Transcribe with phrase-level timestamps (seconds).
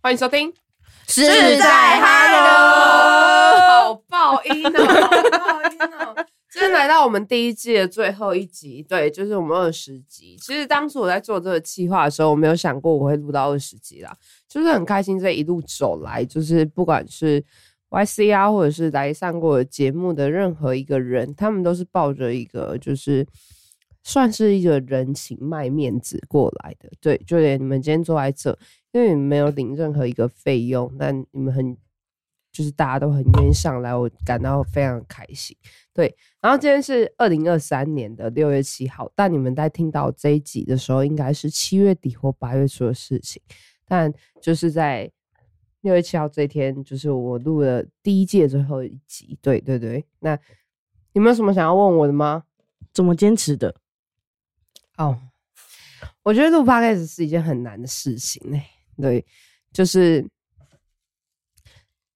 [0.00, 0.54] 欢迎收听，
[1.08, 1.26] 是
[1.58, 5.08] 在 Hello，好爆音哦，好
[5.40, 6.14] 爆音哦！
[6.52, 10.36] 今天来到我们第一季的最后一集，对，就是我们二十集。
[10.40, 14.16] 其实当初我在做这个计划的时候，我没有想过我会录到二十集啦，
[14.48, 17.44] 就是很开心这一路走来，就是不管是
[17.88, 23.26] Y C 啊，或者是来上过节目的任何一个人，他们都是抱着一个就是
[24.08, 26.90] 算是一个人情卖面子过来的。
[26.98, 28.58] 对，就连你们今天坐在这，
[28.92, 31.76] 因为你们没有领任何一个费用，但你们很
[32.50, 35.54] 就是大家都很愿意上来，我感到非常开心。
[35.92, 43.42] 对，然后今天是二零二三年的六月七号，但你们在听到这一集的时候，应该是七月底或八月初的事情。
[43.86, 45.10] 但就是在
[45.82, 49.38] 六月七号这一天，就是我录了第一届最后一集。
[49.42, 50.38] 对对对，那
[51.12, 52.44] 有没有什么想要问我的吗？
[52.90, 53.74] 怎么坚持的？
[54.98, 55.18] 哦，
[56.22, 58.60] 我觉得录 podcast 是一件很难的事情呢、
[59.00, 59.24] 对，
[59.72, 60.28] 就是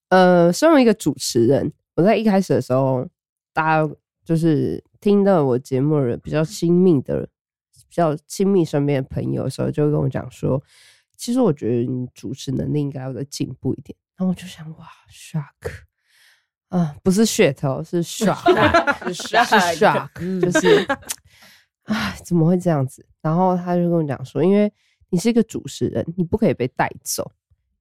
[0.08, 3.08] 呃，身为一个主持人，我在一开始的时候，
[3.52, 7.26] 大家就是听到我节目的人比较亲密的、
[7.88, 10.62] 比较亲密身边的朋友的时候，就会跟我讲说，
[11.16, 13.96] 其实我觉得你主持能力应该要再进步一点。
[14.16, 15.86] 然后我就想，哇，shock。
[16.68, 18.42] 啊，不是 shit 哦，是 shock，
[19.12, 19.22] 是
[19.78, 20.86] shock，就是
[21.84, 23.04] 啊，怎么会这样子？
[23.20, 24.72] 然后他就跟我讲说，因为
[25.10, 27.30] 你是一个主持人，你不可以被带走，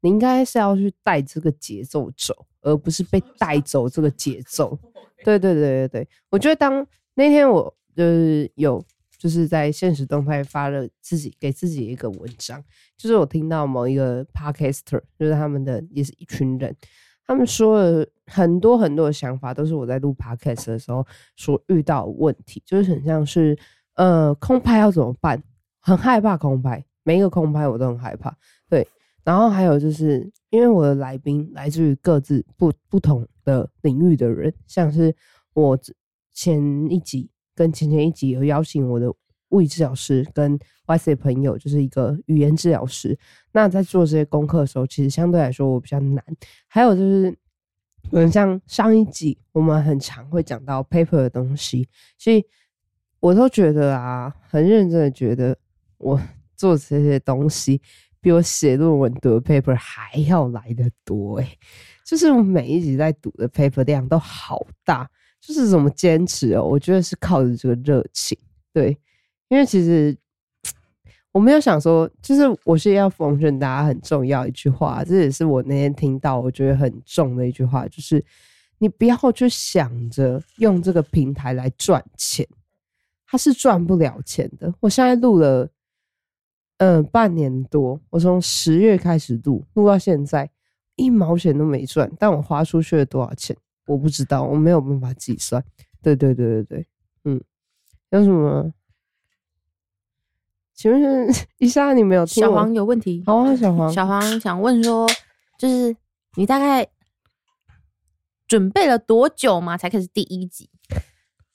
[0.02, 4.78] 你应该是要去带这个节奏走，而不是被带走这个节奏。
[5.24, 8.84] 对对对对对，我觉得当那天我就是有
[9.20, 12.64] 就是在现实动态发了自己给自己一个文章，
[12.98, 16.76] 就是我听到某一个 podcaster，就是他们的也是一群人。
[17.28, 21.06] 他们说了很多很多的想法，都是我在录 podcast 的时候
[21.38, 23.58] 所遇到的问题，就是很像是
[23.96, 25.42] 呃空拍要怎么办？
[25.80, 28.36] 很害怕空拍，每一个空拍我都很害怕。
[28.70, 28.88] 对，
[29.24, 35.16] 然后还有就是因为我的来宾来自于各自不不同的领域的人，像是
[35.54, 35.78] 我
[36.32, 39.12] 前一集跟前前一集有邀请我的
[39.50, 43.18] 物理治疗师跟 Y C 朋友，就是一个语言治疗师。
[43.52, 46.24] 那在做这些功课的时候，其实相对来说我比较难。
[46.68, 47.38] 还有就是，
[48.12, 52.46] 嗯，像上一集我们很常会讲到 paper 的东西，所以
[53.22, 55.58] 我都觉得啊，很认真的觉得
[55.98, 56.20] 我
[56.58, 57.82] 做这些东西
[58.20, 61.58] 比我写论文读的 paper 还要来的多诶、
[62.06, 65.10] 就是我每一集在读的 paper 量都好大，
[65.40, 66.64] 就是怎么坚持哦？
[66.64, 68.38] 我觉得是靠着这个热情，
[68.74, 68.96] 对，
[69.50, 70.16] 因为其实
[71.32, 78.24] 我没有想说，就是我是要奉劝大家很重要一句话，这也是我那天听到我觉得很重的一句话，就是
[78.78, 82.46] 你不要去想着用这个平台来赚钱，
[83.32, 84.74] 它是赚不了钱的。
[84.82, 85.66] 我现在录了，
[86.80, 90.52] 嗯、半年多，我从十月开始录，录到现在
[90.98, 93.56] 一毛钱都没赚，但我花出去了多少钱，
[93.86, 95.64] 我不知道，我没有办法计算。
[96.02, 96.88] 对对对对对，
[97.24, 97.42] 嗯，
[98.10, 98.74] 有什么？
[100.74, 103.24] 请问 一下，你没有听小黄有问题。
[103.26, 105.08] 好啊，小黄，小黄想问说，
[105.58, 105.96] 就是
[106.36, 106.86] 你大概
[108.46, 110.70] 准备了多久嘛，才开始第一集？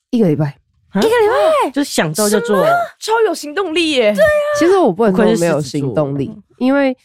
[0.09, 0.59] 一个礼拜。
[1.01, 1.27] 一个礼
[1.65, 1.71] 拜。
[1.73, 2.65] 就想到就做，
[3.01, 4.15] 超有行动力耶！
[4.15, 4.23] 对
[4.59, 6.97] 其实我不能说没有行动力，因为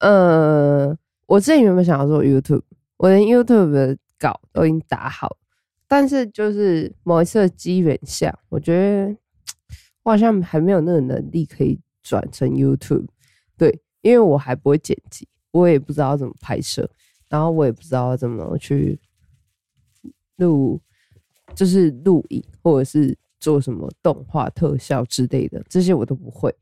[0.00, 0.96] 呃，
[1.26, 2.62] 我之前原本想要做 YouTube，
[2.96, 5.36] 我连 YouTube 的稿都已经打好，
[5.86, 9.14] 但是就是某一次的机缘下，我觉得
[10.02, 13.06] 我好像还没有那个能力可以转成 YouTube。
[13.58, 16.88] 对，因为我还不会剪辑，我也不知道怎么拍摄，
[17.28, 18.98] 然后我也不知道怎么去
[20.36, 20.80] 录，
[21.54, 26.54] 就是录影或者是做什么动画特效之类的，这些我都不会。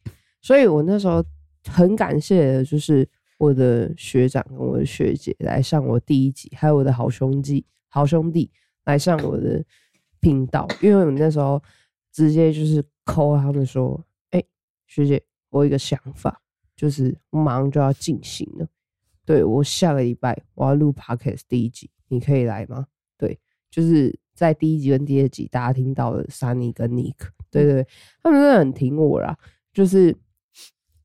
[0.42, 1.24] 所以我那时候
[1.66, 3.08] 很感谢的就是
[3.38, 8.50] 我的学长跟我的学姐来上我第一集，还有我的好兄弟好兄弟
[8.84, 9.64] 来上我的
[10.20, 11.62] 频道，因为我那时候
[12.12, 14.42] 直接就是 call 他们说，哎、
[14.86, 16.40] 学姐，我有一个想法，
[16.76, 18.66] 就是马上就要进行了。
[19.24, 22.86] 对我下个礼拜我要录 podcast 第一集，你可以来吗？
[23.16, 23.38] 对，
[23.70, 27.14] 就是在第一集跟第二集大家听到的 Sunny 跟 Nick，
[27.50, 27.86] 对对对，
[28.22, 29.36] 他们真的很挺我啦。
[29.72, 30.14] 就是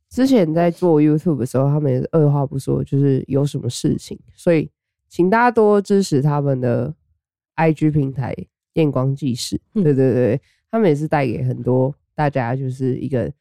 [0.09, 4.69] 之前在做 YouTube 的时候，他们也是二话不说，就是有什么事情，所以
[5.07, 6.93] 请大家多支持他们的
[7.55, 8.35] IG 平台
[8.73, 9.61] 验光纪事。
[9.75, 10.41] 嗯对对对，
[10.71, 13.31] 他们也是带给很多大家就是一个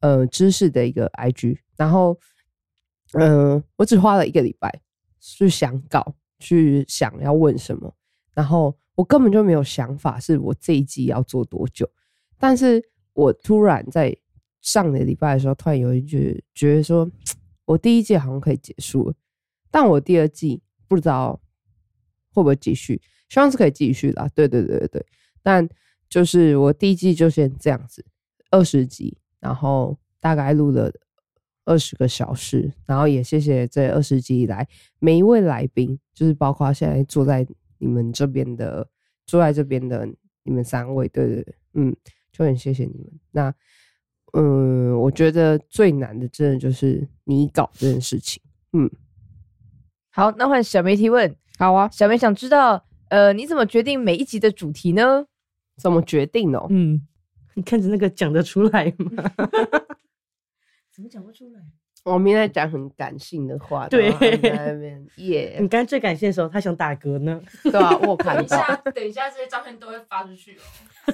[0.00, 1.58] 呃知识的一个 IG。
[1.76, 2.18] 然后，
[3.14, 4.80] 嗯、我只花了一个礼拜
[5.20, 7.94] 去想稿，去想要问什么，
[8.34, 11.88] 然后我根本就没有想法，是我这一季要做多久。
[12.38, 12.82] 但是
[13.12, 14.16] 我突然在
[14.60, 17.10] 上个礼拜的时候，突然有一句觉得说，
[17.64, 19.14] 我第一季好像可以结束了，
[19.70, 21.40] 但我第二季不知道
[22.32, 24.28] 会不会继续，希望是可以继续啦。
[24.34, 25.06] 对对对对对，
[25.42, 25.68] 但
[26.08, 28.04] 就是我第一季就先这样子，
[28.50, 30.92] 二十集，然后大概录了
[31.64, 34.68] 二十个小时，然后也谢谢这二十集以来
[34.98, 37.46] 每一位来宾，就是包括现在坐在
[37.84, 38.88] 你们这边的，
[39.26, 40.08] 住在这边的
[40.42, 41.94] 你们三位，对对对，嗯，
[42.32, 43.12] 就很谢谢你们。
[43.30, 43.54] 那
[44.32, 48.42] 嗯，我觉得最难的真的就是你搞这件事情。
[48.72, 48.90] 嗯，
[50.10, 51.36] 好，那换小梅提问。
[51.58, 55.26] 好啊，小梅想知道，呃，你怎么决定每一集的主题呢？
[55.76, 56.66] 怎么决定哦？
[56.70, 57.06] 嗯，
[57.54, 59.22] 你看着那个讲得出来吗？
[60.90, 61.60] 怎么讲不出来？
[62.04, 64.10] 我们在讲很感性的话，对
[65.16, 67.40] 耶 你，刚才最感性的时候，他想打嗝呢。
[67.62, 70.60] 对啊，我有看到，等一下，等一下，这些照片都会发出去哦。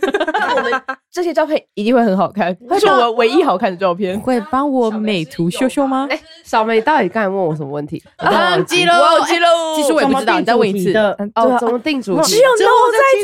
[0.33, 4.19] 那我们 这些照片一定会很好看，它是我们唯一好看的照片。
[4.21, 6.09] 会帮我美图秀秀吗？
[6.11, 8.03] 哎，小梅到底刚才问我什么问题？
[8.19, 9.77] 我都忘记了，忘记喽。
[9.77, 10.93] 其实我也不知道，你再问一次。
[10.93, 12.33] 的哦，怎么定主题？
[12.33, 13.23] 只有你我在听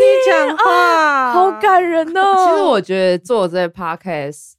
[0.49, 2.35] 讲话，好感人哦。
[2.37, 4.53] 其实我觉得做这 podcast，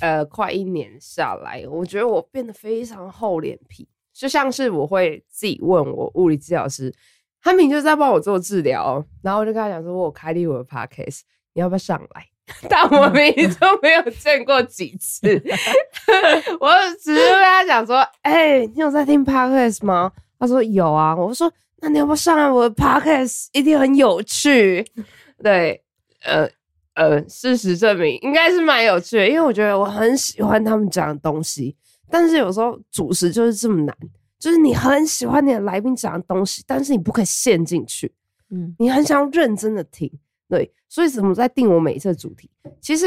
[0.00, 6.92] 呃，快一年下来，我觉得我变得非常厚脸皮，就像是我会自己问我物理治疗师，
[7.42, 11.20] 他明明就在帮我做治疗，然后我就跟他讲说，我有开立我的 podcast，
[11.54, 12.26] 你要不要上来？
[12.70, 15.26] 但我明明就没有见过几次，
[16.60, 16.70] 我
[17.02, 20.12] 只是跟他讲说，哎、你有在听 podcast 吗？
[20.38, 23.48] 他说有啊，我说那你要不要上来我的 podcast？
[23.52, 24.86] 一定很有趣。
[25.42, 25.82] 对，
[26.22, 26.48] 呃
[26.96, 31.76] 呃，事实证明应该是蛮有趣的，因为我觉得我很喜欢他们讲的东西，
[32.10, 33.94] 但是有时候主持就是这么难，
[34.38, 38.10] 就是你很喜欢你的来宾讲的东西，但是你不可以陷进去，
[38.48, 40.10] 嗯，你很想要认真的听，
[40.48, 42.50] 对，所以怎么在定我每一次的主题？
[42.80, 43.06] 其实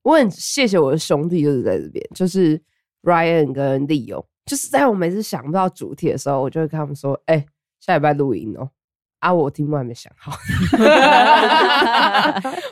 [0.00, 2.58] 我很谢谢我的兄弟，就是在这边，就是
[3.02, 7.44] Ryan 跟 Leo，就是在我每次想不到主题的时候，我就会跟他们说：“哎、
[7.80, 8.70] 下礼拜录音哦。”
[9.20, 10.32] 啊，我题目还没想好，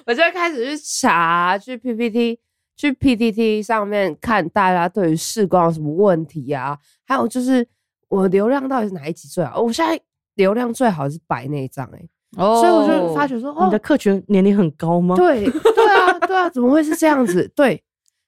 [0.07, 2.39] 我就会开始去查，去 PPT、
[2.77, 7.67] 去 PTT 上面看大家对于视光有什么问题啊，还有就是
[8.09, 9.61] 我流量到底是哪一集最好？
[9.61, 10.01] 我现在
[10.35, 12.01] 流量最好是白内障哎、
[12.37, 15.17] 哦所以我就发觉说，哦你的，客群年龄很高吗？
[15.17, 17.51] 对对啊，对啊，怎么会是这样子？
[17.57, 17.83] 对，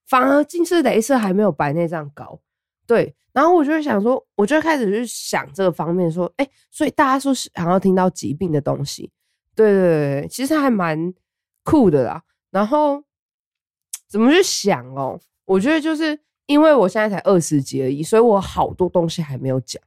[0.08, 2.40] 反而近视雷射还没有白内障高。
[2.88, 9.10] 对，然后我就会想说，我就开始去想这个方面，说，哎、所以大家说是想要听到疾病的东西，
[9.54, 11.12] 对对对，其实还蛮
[11.62, 12.22] 酷的啦。
[12.50, 13.04] 然后
[14.08, 15.20] 怎么去想哦？
[15.44, 19.82] 我觉得就是因为我现在才二十集而已，所以我好多东西还没有讲，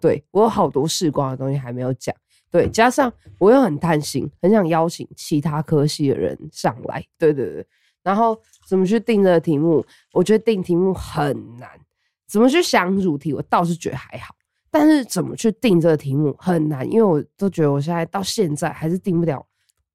[0.00, 2.16] 对我有好多视光的东西还没有讲。
[2.50, 7.04] 对，加上我又很贪心，很想邀请其他科系的人上来。
[7.18, 7.66] 对对对，
[8.02, 9.84] 然后怎么去定这个题目？
[10.14, 11.68] 我觉得定题目很难。
[12.28, 14.34] 怎么去想主题，我倒是觉得还好，
[14.70, 19.46] 但是怎么去定这个题目很难，因为我都觉得我现在到现在还是定不了，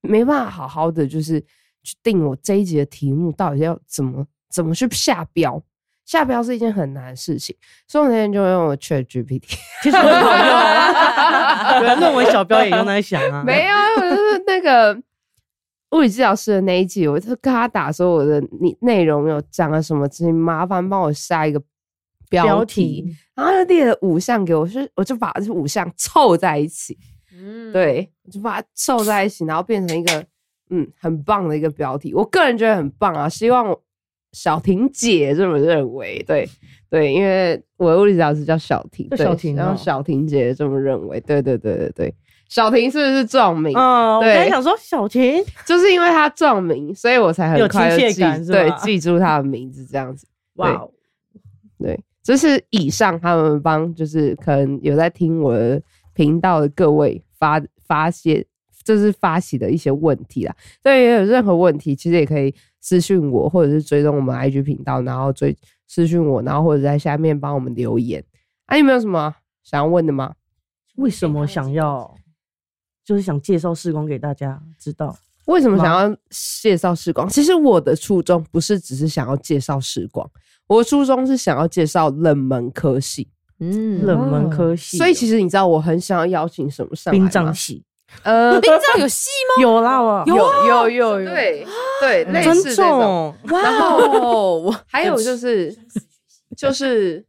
[0.01, 1.39] 没办法好好的就是
[1.83, 5.61] 去定我这一集的题目到底要怎么怎么去下标。
[6.03, 7.55] 下标是一件很难的事情，
[7.87, 9.55] 所以我那天就用了 Chat GPT。
[9.81, 13.43] 其实很好用，有论文小标也用来想啊。
[13.45, 14.99] 没有，我就是那个
[15.91, 21.61] 物理治疗师的那一集，我就跟他打说我的内内容有讲了什么，请麻烦帮我下一个
[22.31, 23.05] 标标题，
[23.35, 26.97] 然后他就列了五项给我，是我就把这五项凑在一起，
[27.33, 30.25] 嗯，对，我就把它凑在一起，然后变成一个
[30.69, 32.13] 嗯很棒的一个标题。
[32.13, 33.77] 我个人觉得很棒啊，希望
[34.31, 36.23] 小婷姐这么认为。
[36.25, 36.47] 对
[36.89, 41.19] 对，因为我的物理老师叫小婷，对小婷哦然后小婷姐这么认为。
[41.19, 42.15] 对对对对对，
[42.47, 43.77] 小婷是不是撞名？
[43.77, 44.35] 嗯，我对。
[44.35, 50.25] 刚想说小婷，就是因为她撞名，所以我才很有快就记对记住她的名字这样子。
[50.55, 50.91] 哇哦，
[51.79, 55.81] 对，这是以上他们帮就是可能有在听我的
[56.13, 58.45] 频道的各位发发泄，
[58.83, 60.55] 这是发起的一些问题啦。
[60.83, 68.23] 对，也有任何问题，其实也可以私信我，或者是追踪我们 IG 频道，然后追私信我，然后或者在下面帮我们留言。
[68.65, 70.35] 啊，有没有什么想要问的吗？
[70.95, 72.15] 为什么想要？
[73.03, 75.17] 就是想介绍时光给大家知道。
[75.47, 77.27] 为什么想要介绍时光？
[77.27, 80.29] 其实我的初衷不是只是想要介绍时光，
[80.75, 83.27] 我初衷是想要介绍冷门科系。
[83.59, 84.05] 嗯。
[84.05, 87.83] 冷门科系，所以其实你知道，我很想要邀请什么上来吗殡葬系
[88.23, 89.29] 呃，殡葬有戏
[89.61, 91.65] 有啦，我有有有有，对
[92.01, 93.33] 对，类似这种。
[93.47, 93.97] 重，然后
[94.67, 95.73] 哦， 还有就是
[96.57, 97.25] 就是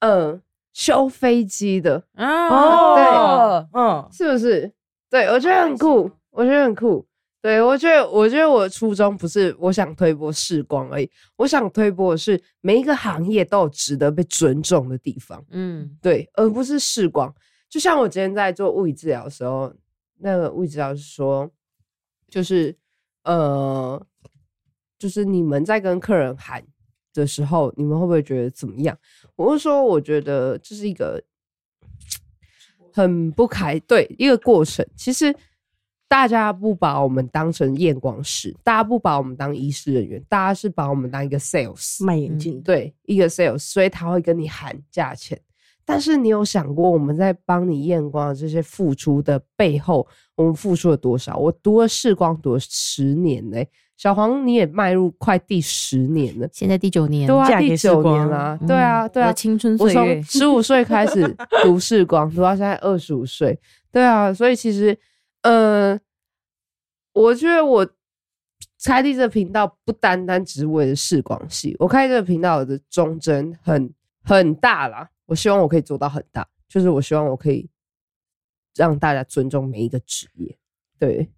[0.00, 0.40] 嗯，
[0.72, 3.04] 修飞机的，啊，对，
[3.72, 4.70] 嗯，是不是？
[5.10, 7.04] 对我觉得很酷，我觉得很酷。
[7.44, 17.30] 对，我觉得，我觉得我的初衷不是我想推播视光而已，我想推波的是每一个行业都有值得被尊重的地方，嗯对，而不是视光。
[17.68, 19.70] 就像我今天在做物理治疗的时候，
[20.20, 21.50] 那个物理治疗师说，
[22.30, 22.74] 就是
[23.24, 24.02] 呃，
[24.98, 26.64] 就是你们在跟客人喊
[27.12, 28.98] 的时候，你们会不会觉得怎么样？
[29.36, 31.22] 我是说，我觉得这是一个
[32.90, 34.82] 很不开对一个过程。
[34.96, 35.36] 其实
[36.08, 45.38] 大家不把我们当成验光师，大家不把我们当医师人员，大家是把我们当一个 sales，卖眼镜，对一个 sales，所以他会跟你喊价钱。
[45.86, 51.36] 但是你有想过，我们在帮你验光的这些付出的背后，我们付出了多少？
[51.36, 59.30] 我读了视光读了十年嘞、小黄你也迈入快第十年了，现在第九年，对啊，第九年啊、对啊，对啊。
[59.32, 60.22] 青春岁月。
[60.22, 63.58] 从，十五岁开始读视光，读到现在二十五岁。
[63.92, 64.98] 对啊，所以其实，
[65.44, 66.00] 呃，
[67.12, 67.88] 我觉得我
[68.82, 75.10] 开立这个频道不单单只是为了视广系，我开这个频道的忠贞很很大啦。
[75.26, 77.70] 我希望我可以做到很大，就是我希望我可以
[78.74, 80.58] 让大家尊重每一个职业。
[80.98, 81.30] 对，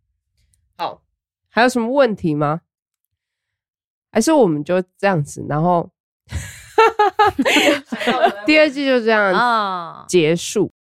[0.76, 1.02] 好，
[1.48, 2.62] 还有什么问题吗？
[4.12, 5.90] 还是我们就这样子，然后
[8.46, 10.72] 第二季就这样啊，结束。